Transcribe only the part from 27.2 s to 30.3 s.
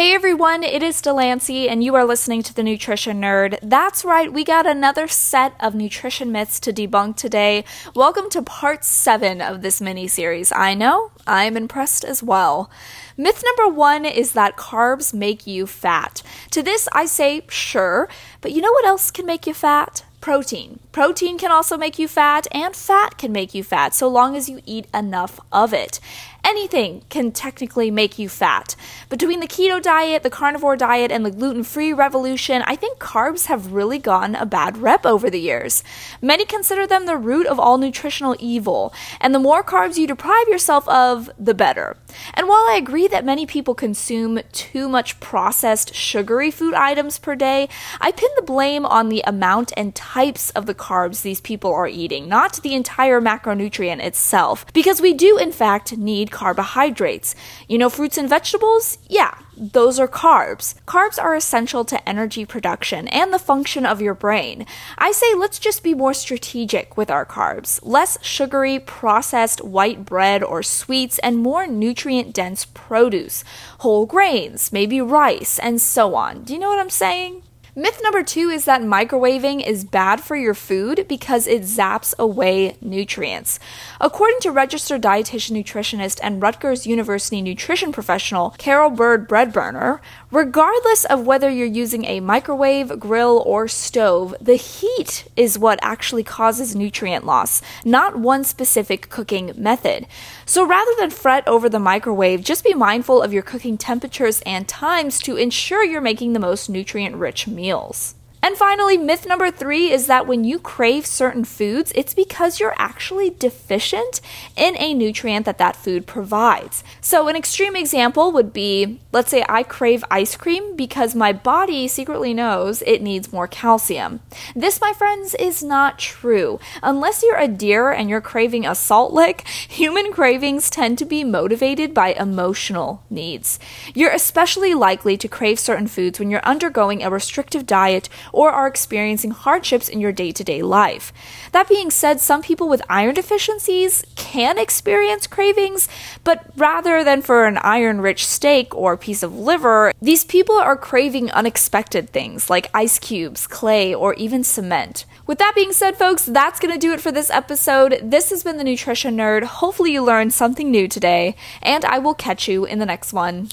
technically make you fat. Between the keto diet, the